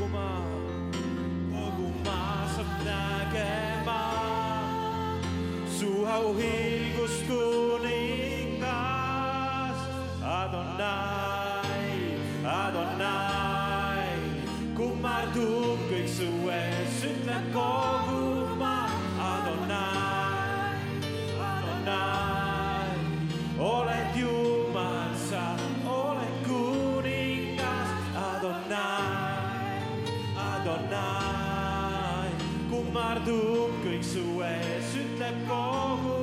Boguma 0.00 0.40
Boguma 1.52 2.48
sapnagema 2.56 4.02
Suhau 5.68 6.32
higustuning 6.40 7.84
nas 8.60 9.76
Adonai 10.24 12.16
Adonai 12.44 14.16
Kun 14.74 14.98
mä 15.02 15.28
tuun 15.34 15.78
kõik 15.92 16.08
kordub 33.20 33.76
kõik 33.84 34.04
su 34.04 34.40
ees, 34.44 34.94
ütleb 34.96 35.44
kogu 35.48 36.19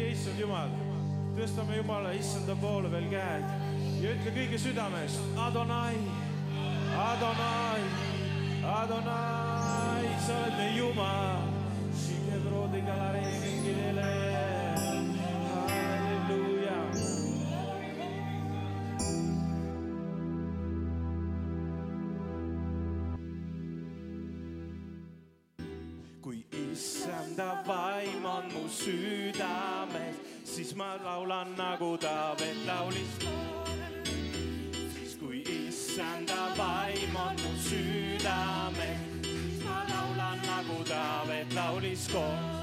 teie, 0.00 0.14
issand 0.14 0.40
Jumal, 0.40 0.72
tõstame 1.36 1.76
Jumala 1.76 2.12
issanda 2.16 2.56
poole 2.60 2.90
veel 2.92 3.08
käed 3.12 3.44
ja 4.00 4.14
ütle 4.14 4.32
kõige 4.36 4.60
südamest 4.60 5.20
Adonai, 5.48 5.96
Adonai, 7.04 7.84
Adonai, 8.80 10.10
sa 10.24 10.40
oled 10.40 10.60
meie 10.60 10.76
Jumal. 10.78 11.48
seda 27.40 27.62
vaim 27.66 28.24
on 28.26 28.44
mu 28.52 28.68
südames, 28.68 30.16
siis 30.44 30.74
ma 30.76 30.96
laulan 31.04 31.56
nagu 31.56 31.96
Taavet 31.96 32.58
laulis. 32.66 33.12
siis 34.92 35.16
kui 35.20 35.42
issanda 35.48 36.52
vaim 36.58 37.16
on 37.16 37.36
mu 37.42 37.52
südames, 37.68 39.00
siis 39.24 39.64
ma 39.64 39.84
laulan 39.88 40.38
nagu 40.46 40.84
Taavet 40.84 41.54
laulis 41.54 42.08
koos. 42.12 42.59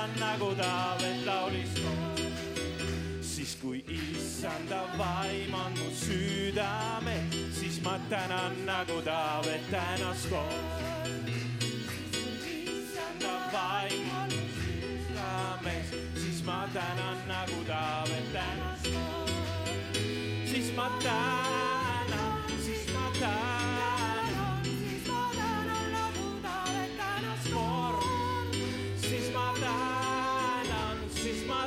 Taavet 0.00 1.26
laulis 1.26 1.74
koos. 1.74 2.20
siis 3.20 3.56
kui 3.56 3.84
issanda 3.88 4.80
vaim 4.98 5.54
on 5.54 5.72
mu 5.78 5.90
südamel, 5.92 7.28
siis 7.52 7.82
ma 7.82 7.98
tänan 8.08 8.66
nagu 8.66 9.02
Taavet 9.02 9.70
tänas 9.70 10.26
koos. 10.30 10.54
issanda 12.46 13.34
vaim 13.52 14.08
on 14.22 14.28
mu 14.28 14.44
südames, 14.56 15.88
siis 16.14 16.44
ma 16.44 16.68
tänan 16.72 17.18
nagu 17.28 17.64
Taavet 17.66 18.32
tänas 18.32 18.82
koos. 18.82 19.30
siis 20.50 20.76
ma 20.76 20.90
tänan, 21.02 21.29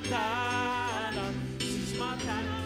time. 0.09 1.33
This 1.59 1.91
is 1.91 1.99
my 1.99 2.17
time. 2.17 2.63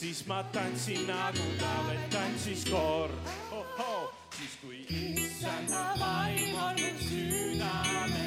siis 0.00 0.26
ma 0.26 0.42
tantsin 0.52 1.06
nagu 1.06 1.44
Taavet 1.58 2.10
tantsis 2.10 2.64
kord 2.70 3.12
oh,, 3.52 3.64
oh, 3.78 4.12
siis 4.36 4.56
kui 4.60 4.84
issanda 4.90 5.94
vaim 6.00 6.54
on 6.54 6.76
mu 6.76 6.90
südames. 7.08 8.19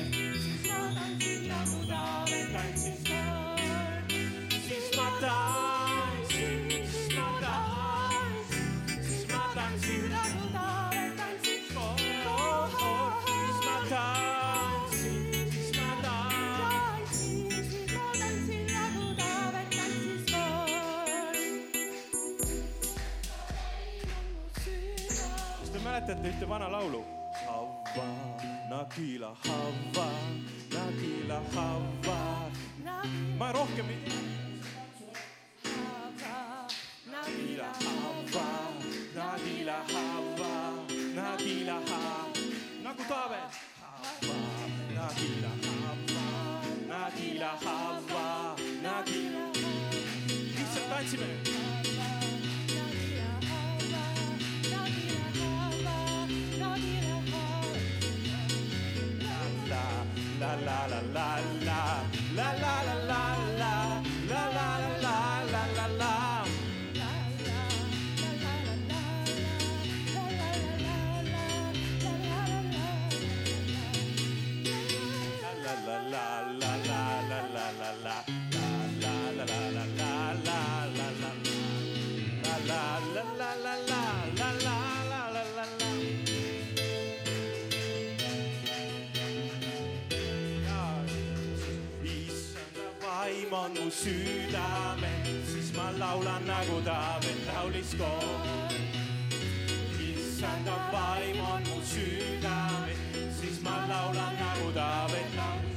Mäletate 26.07 26.27
ühte 26.27 26.49
vana 26.49 26.71
laulu? 26.71 27.03
Havva, 27.47 28.05
Nagila, 28.69 29.35
Havva, 29.45 30.07
Nagila, 30.73 31.41
Havva. 31.55 32.17
ma 33.37 33.51
rohkem 33.51 33.85
ei 33.89 34.02
vaim 93.53 93.65
on 93.65 93.83
mu 93.83 93.91
südamel, 93.91 95.43
siis 95.45 95.73
ma 95.77 95.91
laulan 95.99 96.45
nagu 96.45 96.81
Taavet 96.85 97.39
laulis 97.47 97.95
koos. 97.97 98.73
issanda 99.99 100.77
vaim 100.91 101.39
on 101.39 101.61
mu 101.69 101.81
südamel, 101.81 102.97
siis 103.41 103.61
ma 103.61 103.77
laulan 103.89 104.33
nagu 104.39 104.71
Taavet 104.73 105.35
laulis 105.37 105.61
koos. 105.61 105.72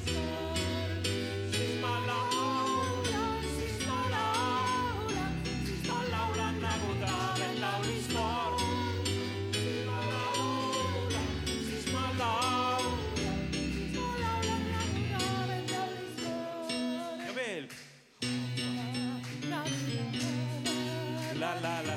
La 21.63 21.83
la 21.83 21.96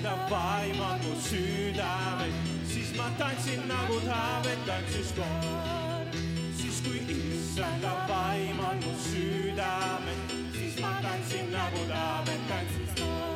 issanda 0.00 0.16
vaim 0.30 0.80
on 0.80 0.98
mu 1.04 1.14
südames, 1.20 2.34
siis 2.64 2.96
ma 2.96 3.10
tantsin 3.18 3.68
nagu 3.68 4.00
Taavet 4.00 4.66
tantsis 4.66 5.12
kord. 5.12 6.16
siis 6.56 6.80
kui 6.80 7.00
issanda 7.08 7.92
vaim 8.08 8.60
on 8.60 8.76
mu 8.76 8.94
südames, 8.96 10.16
siis 10.52 10.80
ma 10.80 10.92
tantsin 11.02 11.52
nagu 11.52 11.84
Taavet 11.88 12.48
tantsis 12.48 13.02
kord. 13.02 13.29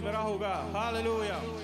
te 0.00 0.06
verá 0.06 0.22
jugar. 0.22 0.64
Aleluia. 0.74 1.59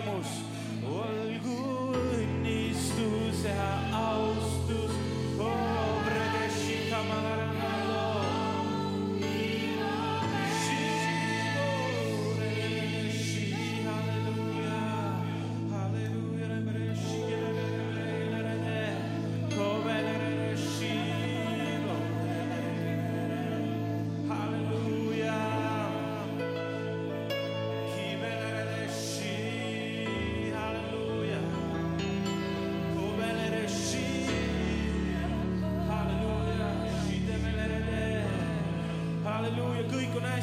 vaim, 0.00 0.55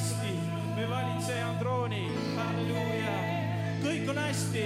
hästi, 0.03 0.39
me 0.75 0.89
valitseja 0.89 1.47
on 1.47 1.57
troonil, 1.59 2.15
halleluuja, 2.35 3.11
kõik 3.83 4.09
on 4.11 4.17
hästi, 4.19 4.63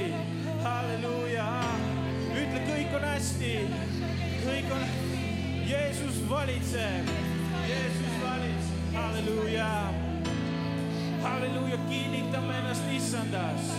halleluuja, 0.64 1.46
ütle, 2.34 2.62
kõik 2.66 2.96
on 2.98 3.06
hästi, 3.06 3.52
kõik 4.42 4.74
on, 4.74 4.82
Jeesus 5.68 6.18
valitseb, 6.30 7.14
Jeesus 7.70 8.18
valitseb, 8.24 8.98
halleluuja, 8.98 9.70
halleluuja, 11.22 11.78
kinnitame 11.86 12.58
ennast 12.64 12.90
issandas, 12.98 13.72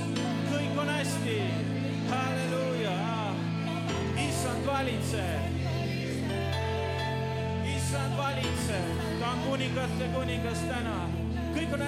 kõik 0.52 0.78
on 0.78 0.94
hästi, 0.94 1.38
halleluuja, 2.14 2.98
issand 4.28 4.66
valitseb. 4.68 5.56
Issand 7.78 8.14
valitseb, 8.20 9.00
ta 9.18 9.32
on 9.32 9.48
kuningate 9.48 10.12
kuningas 10.14 10.62
täna, 10.68 11.00
kõik 11.58 11.72
on 11.74 11.82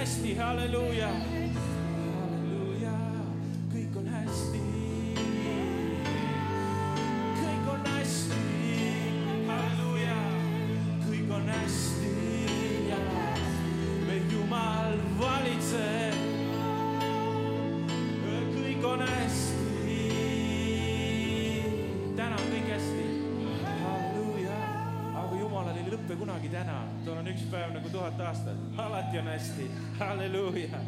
täna, 26.50 26.82
tal 27.04 27.20
on 27.20 27.30
üks 27.30 27.42
päev 27.50 27.74
nagu 27.74 27.90
tuhat 27.92 28.20
aastat, 28.26 28.58
alati 28.76 29.18
on 29.18 29.28
hästi, 29.30 29.70
halleluuja. 29.98 30.82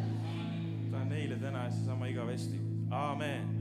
ta 0.91 0.97
on 0.97 1.11
eile, 1.11 1.35
täna 1.35 1.63
ja 1.63 1.71
seesama 1.71 2.05
igavesti, 2.11 2.59
aamen 2.91 3.52